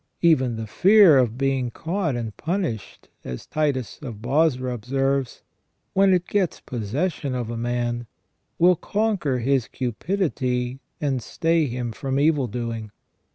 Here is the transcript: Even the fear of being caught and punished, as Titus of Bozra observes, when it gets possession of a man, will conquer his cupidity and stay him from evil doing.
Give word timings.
Even 0.23 0.55
the 0.55 0.65
fear 0.65 1.19
of 1.19 1.37
being 1.37 1.69
caught 1.69 2.15
and 2.15 2.35
punished, 2.35 3.07
as 3.23 3.45
Titus 3.45 3.99
of 4.01 4.19
Bozra 4.19 4.73
observes, 4.73 5.43
when 5.93 6.11
it 6.11 6.25
gets 6.25 6.59
possession 6.59 7.35
of 7.35 7.51
a 7.51 7.55
man, 7.55 8.07
will 8.57 8.75
conquer 8.75 9.37
his 9.37 9.67
cupidity 9.67 10.79
and 10.99 11.21
stay 11.21 11.67
him 11.67 11.91
from 11.91 12.19
evil 12.19 12.47
doing. 12.47 12.89